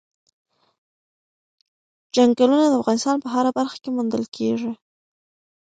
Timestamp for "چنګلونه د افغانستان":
2.13-3.15